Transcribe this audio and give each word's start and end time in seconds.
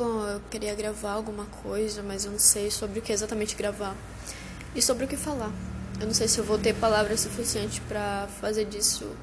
bom, 0.00 0.26
eu 0.26 0.40
queria 0.50 0.74
gravar 0.74 1.12
alguma 1.12 1.44
coisa, 1.62 2.02
mas 2.02 2.24
eu 2.24 2.32
não 2.32 2.38
sei 2.38 2.70
sobre 2.70 3.00
o 3.00 3.02
que 3.02 3.12
exatamente 3.12 3.54
gravar 3.54 3.94
e 4.74 4.80
sobre 4.80 5.04
o 5.04 5.08
que 5.08 5.14
falar. 5.14 5.52
Eu 6.00 6.06
não 6.06 6.14
sei 6.14 6.26
se 6.26 6.38
eu 6.38 6.44
vou 6.44 6.56
ter 6.56 6.74
palavras 6.74 7.20
suficientes 7.20 7.80
para 7.80 8.26
fazer 8.40 8.64
disso 8.64 9.14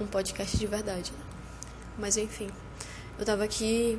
um 0.00 0.06
podcast 0.06 0.56
de 0.56 0.64
verdade. 0.64 1.10
Né? 1.10 1.18
Mas 1.98 2.16
enfim, 2.16 2.48
eu 3.18 3.24
tava 3.24 3.42
aqui 3.42 3.98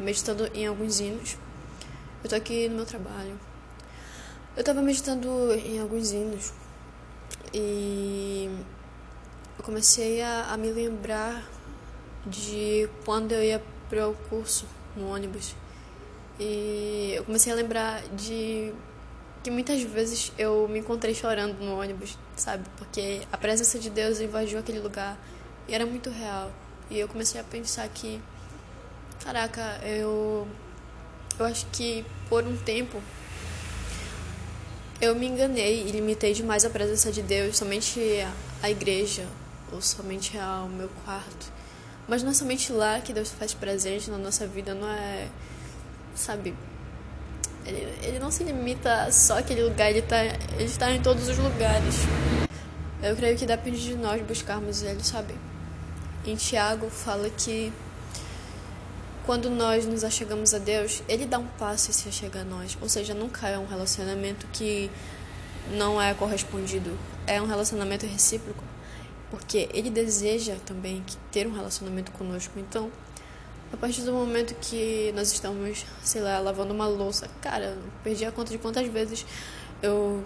meditando 0.00 0.50
em 0.54 0.66
alguns 0.66 1.00
hinos. 1.00 1.36
Eu 2.24 2.30
tô 2.30 2.34
aqui 2.34 2.66
no 2.70 2.76
meu 2.76 2.86
trabalho. 2.86 3.38
Eu 4.56 4.64
tava 4.64 4.80
meditando 4.80 5.52
em 5.52 5.78
alguns 5.78 6.12
hinos 6.12 6.54
e 7.52 8.48
eu 9.58 9.62
comecei 9.62 10.22
a, 10.22 10.46
a 10.50 10.56
me 10.56 10.70
lembrar 10.70 11.46
de 12.24 12.88
quando 13.04 13.32
eu 13.32 13.44
ia 13.44 13.62
para 13.90 14.08
o 14.08 14.14
curso 14.30 14.75
no 14.96 15.12
ônibus. 15.12 15.54
E 16.38 17.12
eu 17.14 17.24
comecei 17.24 17.52
a 17.52 17.56
lembrar 17.56 18.02
de 18.14 18.72
que 19.42 19.50
muitas 19.50 19.80
vezes 19.82 20.32
eu 20.36 20.66
me 20.68 20.80
encontrei 20.80 21.14
chorando 21.14 21.58
no 21.60 21.80
ônibus, 21.80 22.18
sabe? 22.34 22.68
Porque 22.76 23.22
a 23.30 23.36
presença 23.36 23.78
de 23.78 23.88
Deus 23.88 24.20
invadiu 24.20 24.58
aquele 24.58 24.80
lugar 24.80 25.16
e 25.68 25.74
era 25.74 25.86
muito 25.86 26.10
real. 26.10 26.50
E 26.90 26.98
eu 26.98 27.08
comecei 27.08 27.40
a 27.40 27.44
pensar 27.44 27.88
que, 27.88 28.20
caraca, 29.22 29.80
eu 29.84 30.46
eu 31.38 31.44
acho 31.44 31.66
que 31.66 32.04
por 32.28 32.44
um 32.44 32.56
tempo 32.56 33.00
eu 35.00 35.14
me 35.14 35.26
enganei 35.26 35.86
e 35.86 35.90
limitei 35.90 36.32
demais 36.32 36.64
a 36.64 36.70
presença 36.70 37.12
de 37.12 37.20
Deus 37.20 37.58
somente 37.58 38.00
à 38.62 38.70
igreja 38.70 39.26
ou 39.70 39.82
somente 39.82 40.38
ao 40.38 40.68
meu 40.68 40.88
quarto. 41.04 41.52
Mas 42.08 42.22
não 42.22 42.30
é 42.30 42.34
somente 42.34 42.72
lá 42.72 43.00
que 43.00 43.12
Deus 43.12 43.30
faz 43.30 43.52
presente 43.52 44.10
na 44.10 44.18
nossa 44.18 44.46
vida, 44.46 44.74
não 44.74 44.88
é. 44.88 45.28
Sabe? 46.14 46.54
Ele, 47.64 47.92
ele 48.02 48.18
não 48.18 48.30
se 48.30 48.44
limita 48.44 49.10
só 49.10 49.38
àquele 49.38 49.64
lugar, 49.64 49.90
ele 49.90 49.98
está 49.98 50.24
ele 50.24 50.64
está 50.64 50.90
em 50.92 51.02
todos 51.02 51.28
os 51.28 51.36
lugares. 51.36 51.96
Eu 53.02 53.16
creio 53.16 53.36
que 53.36 53.44
depende 53.44 53.82
de 53.82 53.94
nós 53.94 54.22
buscarmos 54.22 54.82
ele, 54.82 55.02
sabe? 55.02 55.34
Em 56.24 56.36
Tiago 56.36 56.88
fala 56.88 57.28
que 57.30 57.72
quando 59.26 59.50
nós 59.50 59.84
nos 59.84 60.04
achegamos 60.04 60.54
a 60.54 60.58
Deus, 60.58 61.02
Ele 61.08 61.26
dá 61.26 61.36
um 61.36 61.46
passo 61.58 61.90
e 61.90 61.94
se 61.94 62.08
achega 62.08 62.42
a 62.42 62.44
nós. 62.44 62.78
Ou 62.80 62.88
seja, 62.88 63.12
nunca 63.12 63.48
é 63.48 63.58
um 63.58 63.66
relacionamento 63.66 64.46
que 64.52 64.88
não 65.72 66.00
é 66.00 66.14
correspondido. 66.14 66.96
É 67.26 67.42
um 67.42 67.46
relacionamento 67.46 68.06
recíproco. 68.06 68.62
Porque 69.36 69.68
Ele 69.72 69.90
deseja 69.90 70.56
também 70.64 71.04
ter 71.30 71.46
um 71.46 71.52
relacionamento 71.52 72.10
conosco. 72.12 72.58
Então, 72.58 72.90
a 73.72 73.76
partir 73.76 74.02
do 74.02 74.12
momento 74.12 74.54
que 74.60 75.12
nós 75.14 75.30
estamos, 75.30 75.84
sei 76.02 76.22
lá, 76.22 76.38
lavando 76.38 76.72
uma 76.72 76.88
louça, 76.88 77.28
cara, 77.42 77.76
perdi 78.02 78.24
a 78.24 78.32
conta 78.32 78.50
de 78.50 78.58
quantas 78.58 78.86
vezes 78.88 79.26
eu 79.82 80.24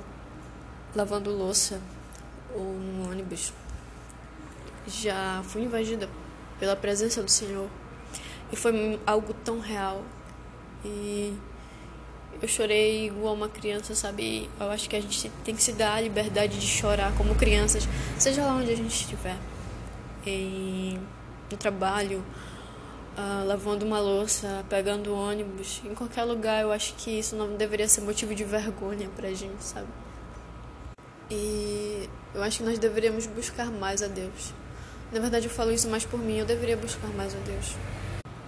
lavando 0.95 1.31
louça 1.31 1.81
ou 2.55 2.65
no 2.65 3.11
ônibus 3.11 3.53
já 4.87 5.43
fui 5.45 5.63
invadida 5.63 6.09
pela 6.59 6.75
presença 6.77 7.23
do 7.23 7.31
Senhor 7.31 7.69
e 8.53 8.57
foi 8.57 9.01
algo 9.07 9.35
tão 9.45 9.61
real. 9.61 10.03
E 10.85 11.37
eu 12.41 12.49
chorei 12.49 13.07
igual 13.07 13.35
uma 13.35 13.49
criança, 13.49 13.95
sabe? 13.95 14.49
Eu 14.59 14.71
acho 14.71 14.89
que 14.89 14.97
a 14.97 15.01
gente 15.01 15.31
tem 15.45 15.55
que 15.55 15.63
se 15.63 15.73
dar 15.73 15.95
a 15.95 16.01
liberdade 16.01 16.59
de 16.59 16.67
chorar 16.67 17.13
como 17.17 17.35
crianças, 17.35 17.89
seja 18.19 18.45
lá 18.45 18.55
onde 18.55 18.71
a 18.71 18.77
gente 18.77 18.93
estiver. 18.95 19.37
Em, 20.27 21.01
no 21.51 21.57
trabalho, 21.57 22.25
uh, 23.17 23.47
lavando 23.47 23.85
uma 23.85 24.01
louça, 24.01 24.65
pegando 24.69 25.15
ônibus, 25.15 25.83
em 25.85 25.95
qualquer 25.95 26.25
lugar, 26.25 26.63
eu 26.63 26.73
acho 26.73 26.95
que 26.95 27.19
isso 27.19 27.37
não 27.37 27.57
deveria 27.57 27.89
ser 27.89 28.03
motivo 28.03 28.35
de 28.35 28.45
vergonha 28.45 29.09
pra 29.17 29.33
gente, 29.33 29.63
sabe? 29.63 29.89
E 31.31 32.09
eu 32.35 32.43
acho 32.43 32.59
que 32.59 32.65
nós 32.65 32.79
deveríamos 32.79 33.27
buscar 33.27 33.67
mais 33.71 34.03
a 34.03 34.09
Deus. 34.09 34.53
Na 35.13 35.21
verdade, 35.21 35.47
eu 35.47 35.51
falo 35.51 35.73
isso 35.73 35.89
mais 35.89 36.05
por 36.05 36.19
mim, 36.19 36.39
eu 36.39 36.47
deveria 36.47 36.77
buscar 36.77 37.09
mais 37.09 37.35
a 37.35 37.39
Deus 37.39 37.75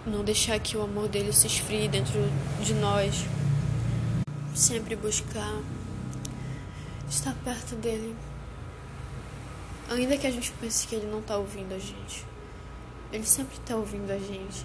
não 0.07 0.25
deixar 0.25 0.59
que 0.59 0.77
o 0.77 0.83
amor 0.83 1.09
dele 1.09 1.33
se 1.33 1.47
esfrie 1.47 1.89
dentro 1.89 2.21
de 2.61 2.75
nós. 2.75 3.25
Sempre 4.55 4.97
buscar 4.97 5.61
estar 7.09 7.35
perto 7.45 7.75
dele. 7.77 8.15
Ainda 9.91 10.17
que 10.17 10.27
a 10.27 10.31
gente 10.31 10.53
pense 10.61 10.87
que 10.87 10.95
ele 10.95 11.07
não 11.07 11.21
está 11.21 11.37
ouvindo 11.37 11.75
a 11.75 11.79
gente. 11.79 12.25
Ele 13.13 13.25
sempre 13.25 13.57
está 13.57 13.77
ouvindo 13.77 14.11
a 14.11 14.19
gente. 14.19 14.65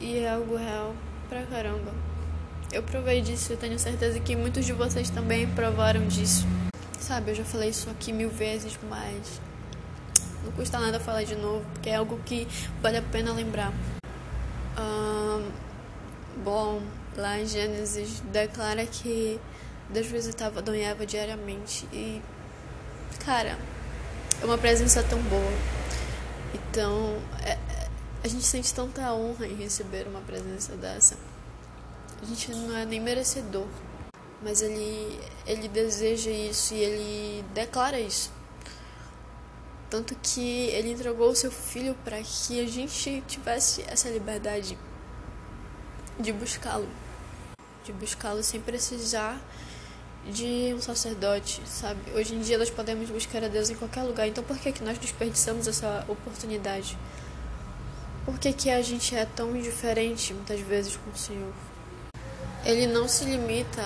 E 0.00 0.18
é 0.18 0.30
algo 0.30 0.56
real 0.56 0.94
pra 1.28 1.44
caramba. 1.44 1.92
Eu 2.72 2.82
provei 2.82 3.20
disso 3.20 3.52
e 3.52 3.56
tenho 3.56 3.78
certeza 3.78 4.18
que 4.20 4.34
muitos 4.34 4.64
de 4.64 4.72
vocês 4.72 5.10
também 5.10 5.46
provaram 5.48 6.06
disso. 6.08 6.46
Sabe, 6.98 7.32
eu 7.32 7.34
já 7.34 7.44
falei 7.44 7.70
isso 7.70 7.90
aqui 7.90 8.12
mil 8.12 8.30
vezes, 8.30 8.78
mas 8.88 9.40
não 10.44 10.52
custa 10.52 10.78
nada 10.78 10.98
falar 10.98 11.24
de 11.24 11.34
novo, 11.34 11.64
porque 11.72 11.90
é 11.90 11.96
algo 11.96 12.18
que 12.24 12.48
vale 12.80 12.96
a 12.96 13.02
pena 13.02 13.32
lembrar. 13.32 13.72
Bom, 16.42 16.80
lá 17.16 17.38
em 17.38 17.46
Gênesis 17.46 18.20
declara 18.32 18.86
que 18.86 19.40
Deus 19.90 20.06
visitava 20.06 20.60
Adão 20.60 20.74
e 20.74 20.80
Eva 20.80 21.04
diariamente 21.04 21.86
e, 21.92 22.22
cara, 23.24 23.58
é 24.40 24.44
uma 24.44 24.56
presença 24.56 25.02
tão 25.02 25.20
boa. 25.22 25.52
Então, 26.54 27.20
é, 27.44 27.58
a 28.24 28.28
gente 28.28 28.44
sente 28.44 28.72
tanta 28.72 29.12
honra 29.12 29.46
em 29.46 29.54
receber 29.54 30.06
uma 30.06 30.20
presença 30.20 30.74
dessa. 30.76 31.16
A 32.22 32.24
gente 32.24 32.50
não 32.52 32.76
é 32.76 32.86
nem 32.86 33.00
merecedor, 33.00 33.66
mas 34.42 34.62
ele, 34.62 35.20
ele 35.46 35.68
deseja 35.68 36.30
isso 36.30 36.72
e 36.74 36.78
ele 36.78 37.44
declara 37.52 37.98
isso. 37.98 38.30
Tanto 39.90 40.14
que 40.22 40.68
ele 40.68 40.92
entregou 40.92 41.30
o 41.30 41.36
seu 41.36 41.50
filho 41.50 41.94
para 42.02 42.22
que 42.22 42.60
a 42.60 42.66
gente 42.66 43.22
tivesse 43.26 43.84
essa 43.86 44.08
liberdade 44.08 44.78
de 46.22 46.32
buscá-lo, 46.32 46.88
de 47.84 47.92
buscá-lo 47.92 48.42
sem 48.42 48.60
precisar 48.60 49.38
de 50.24 50.72
um 50.72 50.80
sacerdote, 50.80 51.60
sabe? 51.66 52.00
Hoje 52.14 52.34
em 52.34 52.40
dia 52.40 52.56
nós 52.56 52.70
podemos 52.70 53.10
buscar 53.10 53.42
a 53.42 53.48
Deus 53.48 53.70
em 53.70 53.74
qualquer 53.74 54.04
lugar, 54.04 54.28
então 54.28 54.44
por 54.44 54.56
que, 54.56 54.70
que 54.70 54.84
nós 54.84 54.96
desperdiçamos 54.98 55.66
essa 55.66 56.04
oportunidade? 56.08 56.96
Por 58.24 58.38
que, 58.38 58.52
que 58.52 58.70
a 58.70 58.80
gente 58.80 59.16
é 59.16 59.26
tão 59.26 59.56
indiferente 59.56 60.32
muitas 60.32 60.60
vezes 60.60 60.96
com 60.96 61.10
o 61.10 61.16
Senhor? 61.16 61.52
Ele 62.64 62.86
não 62.86 63.08
se 63.08 63.24
limita 63.24 63.82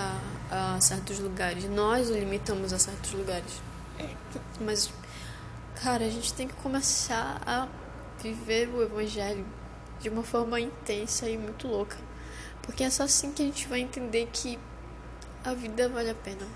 a, 0.51 0.79
certos 0.79 1.19
lugares, 1.19 1.65
nós 1.65 2.11
o 2.11 2.13
limitamos 2.13 2.75
a 2.75 2.79
certos 2.79 3.13
lugares. 3.13 3.63
Mas, 4.61 4.93
cara, 5.83 6.05
a 6.05 6.11
gente 6.11 6.35
tem 6.35 6.47
que 6.47 6.55
começar 6.57 7.41
a 7.47 7.67
viver 8.23 8.69
o 8.69 8.83
Evangelho 8.83 9.47
de 10.01 10.11
uma 10.11 10.23
forma 10.23 10.61
intensa 10.61 11.27
e 11.31 11.39
muito 11.39 11.67
louca. 11.67 11.97
Porque 12.67 12.85
é 12.85 12.91
só 12.91 13.05
assim 13.05 13.33
que 13.33 13.43
a 13.43 13.47
gente 13.47 13.67
vai 13.69 13.81
entender 13.81 14.29
que 14.33 14.59
a 15.45 15.55
vida 15.55 15.89
vale 15.89 16.11
a 16.11 16.15
pena. 16.15 16.47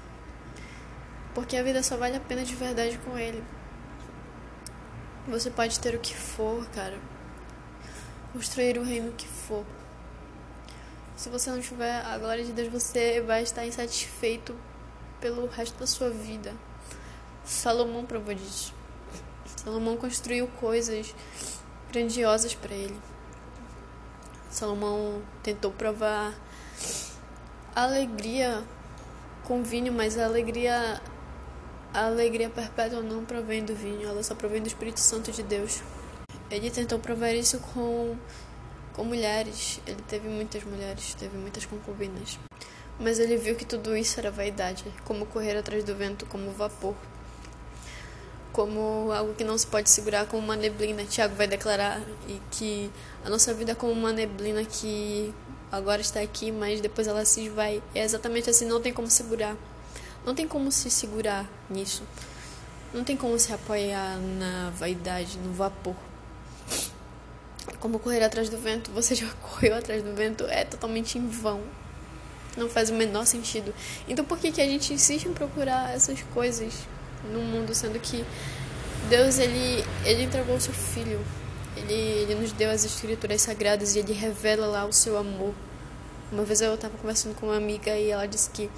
Porque 1.35 1.57
a 1.57 1.63
vida 1.63 1.83
só 1.83 1.97
vale 1.97 2.17
a 2.17 2.21
pena 2.21 2.45
de 2.45 2.55
verdade 2.55 2.99
com 2.99 3.17
ele. 3.17 3.43
Você 5.29 5.51
pode 5.51 5.79
ter 5.79 5.95
o 5.95 6.01
que 6.01 6.15
for, 6.15 6.67
cara. 6.71 6.99
Construir 8.33 8.79
o 8.79 8.83
reino 8.83 9.13
que 9.13 9.29
for. 9.29 9.65
Se 11.17 11.29
você 11.29 11.51
não 11.51 11.61
tiver 11.61 12.05
a 12.05 12.19
glória 12.19 12.45
de 12.45 12.53
Deus, 12.53 12.69
você 12.69 13.21
vai 13.21 13.43
estar 13.43 13.65
insatisfeito 13.65 14.57
pelo 15.21 15.47
resto 15.47 15.79
da 15.79 15.87
sua 15.87 16.11
vida. 16.11 16.55
Salomão 17.45 18.05
provou 18.05 18.35
disso. 18.35 18.75
Salomão 19.57 19.97
construiu 19.97 20.49
coisas 20.59 21.15
grandiosas 21.93 22.55
para 22.55 22.75
ele. 22.75 22.99
Salomão 24.51 25.23
tentou 25.43 25.71
provar 25.71 26.35
alegria 27.75 28.63
com 29.45 29.63
vinho, 29.63 29.93
mas 29.93 30.19
a 30.19 30.25
alegria 30.25 31.01
a 31.93 32.07
alegria 32.07 32.49
perpétua 32.49 33.01
não 33.01 33.25
provém 33.25 33.65
do 33.65 33.75
vinho, 33.75 34.09
ela 34.09 34.23
só 34.23 34.35
provém 34.35 34.63
do 34.63 34.69
Espírito 34.69 35.01
Santo 35.01 35.33
de 35.33 35.43
Deus. 35.43 35.83
Ele 36.51 36.71
tentou 36.71 36.99
provar 36.99 37.33
isso 37.33 37.59
com 37.59 38.17
com 38.93 39.05
mulheres. 39.05 39.81
Ele 39.87 40.03
teve 40.09 40.29
muitas 40.29 40.63
mulheres, 40.65 41.15
teve 41.15 41.37
muitas 41.39 41.65
concubinas. 41.65 42.39
Mas 42.99 43.19
ele 43.19 43.37
viu 43.37 43.57
que 43.57 43.65
tudo 43.65 43.97
isso 43.97 44.21
era 44.21 44.31
vaidade, 44.31 44.85
como 45.05 45.25
correr 45.27 45.57
atrás 45.57 45.83
do 45.85 45.95
vento, 45.95 46.27
como 46.27 46.51
vapor 46.51 46.95
como 48.53 49.13
algo 49.13 49.35
que 49.35 49.45
não 49.45 49.57
se 49.57 49.67
pode 49.67 49.89
segurar 49.91 50.27
como 50.27 50.43
uma 50.43 50.57
neblina. 50.57 51.05
Tiago 51.05 51.35
vai 51.35 51.47
declarar 51.47 52.01
e 52.29 52.41
que 52.51 52.91
a 53.25 53.31
nossa 53.31 53.55
vida 53.55 53.73
é 53.73 53.75
como 53.75 53.93
uma 53.93 54.13
neblina 54.13 54.65
que 54.65 55.33
agora 55.71 56.01
está 56.01 56.21
aqui, 56.21 56.51
mas 56.51 56.81
depois 56.81 57.07
ela 57.07 57.25
se 57.25 57.49
vai. 57.49 57.83
É 57.95 58.03
exatamente 58.03 58.51
assim, 58.51 58.67
não 58.67 58.81
tem 58.81 58.93
como 58.93 59.09
segurar. 59.09 59.57
Não 60.25 60.35
tem 60.35 60.47
como 60.47 60.71
se 60.71 60.91
segurar 60.91 61.49
nisso. 61.69 62.03
Não 62.93 63.05
tem 63.05 63.17
como 63.17 63.39
se 63.39 63.53
apoiar 63.53 64.19
na 64.19 64.71
vaidade, 64.71 65.39
no 65.39 65.53
vapor. 65.53 65.95
como 67.79 67.99
correr 67.99 68.23
atrás 68.23 68.49
do 68.49 68.59
vento. 68.59 68.91
Você 68.93 69.15
já 69.15 69.29
correu 69.41 69.77
atrás 69.77 70.03
do 70.03 70.13
vento? 70.15 70.45
É 70.45 70.65
totalmente 70.65 71.19
em 71.19 71.29
vão. 71.29 71.63
Não 72.57 72.69
faz 72.69 72.91
o 72.91 72.95
menor 72.95 73.27
sentido. 73.27 73.73
Então 74.09 74.25
por 74.25 74.39
que, 74.39 74.51
que 74.51 74.61
a 74.61 74.67
gente 74.67 74.93
insiste 74.93 75.27
em 75.27 75.33
procurar 75.33 75.95
essas 75.95 76.21
coisas 76.35 76.75
no 77.25 77.41
mundo, 77.41 77.75
sendo 77.75 77.99
que 78.01 78.25
Deus 79.09 79.39
ele, 79.39 79.85
ele 80.05 80.25
entregou 80.25 80.57
o 80.57 80.61
seu 80.61 80.75
filho. 80.75 81.21
Ele, 81.77 81.93
ele 81.93 82.35
nos 82.35 82.53
deu 82.53 82.71
as 82.71 82.85
escrituras 82.85 83.43
sagradas 83.43 83.95
e 83.95 84.01
ele 84.01 84.13
revela 84.13 84.67
lá 84.67 84.85
o 84.85 84.93
seu 84.93 85.17
amor. 85.17 85.55
Uma 86.31 86.45
vez 86.45 86.61
eu 86.61 86.75
estava 86.75 86.97
conversando 86.97 87.35
com 87.35 87.47
uma 87.47 87.57
amiga 87.57 87.97
e 87.97 88.11
ela 88.11 88.27
disse 88.27 88.51
que 88.51 88.71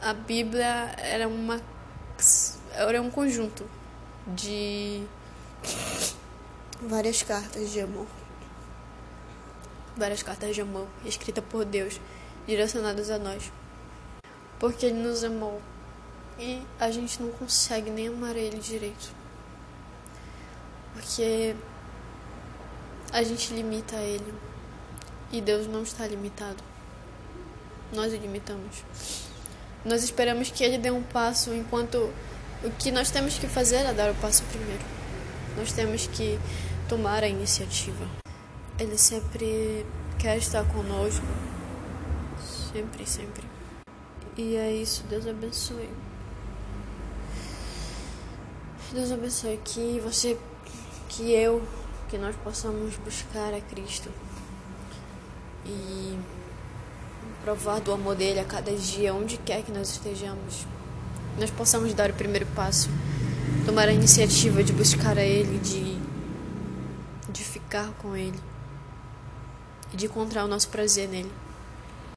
a 0.00 0.12
Bíblia 0.12 0.94
era 0.98 1.26
uma 1.26 1.60
era 2.72 3.00
um 3.00 3.10
conjunto 3.10 3.68
de 4.26 5.02
várias 6.80 7.22
cartas 7.22 7.70
de 7.72 7.80
amor. 7.80 8.06
Várias 9.96 10.22
cartas 10.22 10.54
de 10.54 10.60
amor 10.60 10.88
escritas 11.04 11.44
por 11.48 11.64
Deus, 11.64 12.00
direcionadas 12.46 13.10
a 13.10 13.18
nós. 13.18 13.52
Porque 14.58 14.86
Ele 14.86 15.02
nos 15.02 15.24
amou 15.24 15.60
e 16.38 16.62
a 16.78 16.90
gente 16.90 17.22
não 17.22 17.30
consegue 17.32 17.90
nem 17.90 18.08
amar 18.08 18.36
Ele 18.36 18.58
direito. 18.58 19.12
Porque 20.92 21.54
a 23.12 23.22
gente 23.22 23.52
limita 23.52 23.96
Ele 23.96 24.34
e 25.30 25.40
Deus 25.40 25.66
não 25.66 25.82
está 25.82 26.06
limitado. 26.06 26.62
Nós 27.92 28.12
o 28.12 28.16
limitamos. 28.16 28.84
Nós 29.84 30.02
esperamos 30.02 30.50
que 30.50 30.64
Ele 30.64 30.78
dê 30.78 30.90
um 30.90 31.02
passo 31.02 31.52
enquanto 31.52 32.12
o 32.64 32.70
que 32.78 32.90
nós 32.90 33.10
temos 33.10 33.38
que 33.38 33.46
fazer 33.46 33.84
é 33.84 33.92
dar 33.92 34.10
o 34.10 34.14
passo 34.14 34.42
primeiro. 34.44 34.82
Nós 35.56 35.72
temos 35.72 36.06
que 36.06 36.38
tomar 36.88 37.22
a 37.22 37.28
iniciativa. 37.28 38.08
Ele 38.78 38.98
sempre 38.98 39.86
quer 40.18 40.38
estar 40.38 40.64
conosco. 40.64 41.26
Sempre, 42.72 43.06
sempre. 43.06 43.44
E 44.36 44.56
é 44.56 44.72
isso. 44.72 45.04
Deus 45.04 45.26
abençoe. 45.28 45.88
Deus 48.94 49.12
abençoe 49.12 49.60
que 49.64 50.00
você, 50.00 50.38
que 51.08 51.32
eu, 51.32 51.62
que 52.08 52.16
nós 52.16 52.34
possamos 52.36 52.96
buscar 52.96 53.52
a 53.52 53.60
Cristo 53.60 54.08
e 55.66 56.18
provar 57.42 57.80
do 57.80 57.92
amor 57.92 58.14
dele 58.14 58.40
a 58.40 58.44
cada 58.44 58.72
dia, 58.72 59.12
onde 59.12 59.36
quer 59.36 59.62
que 59.62 59.72
nós 59.72 59.90
estejamos 59.90 60.66
nós 61.38 61.50
possamos 61.50 61.92
dar 61.94 62.10
o 62.10 62.14
primeiro 62.14 62.46
passo, 62.54 62.88
tomar 63.66 63.88
a 63.88 63.92
iniciativa 63.92 64.62
de 64.62 64.72
buscar 64.72 65.18
a 65.18 65.22
Ele, 65.22 65.58
de, 65.58 65.98
de 67.32 67.44
ficar 67.44 67.90
com 67.98 68.16
Ele 68.16 68.38
e 69.92 69.96
de 69.96 70.06
encontrar 70.06 70.44
o 70.44 70.48
nosso 70.48 70.68
prazer 70.68 71.08
nele. 71.08 71.30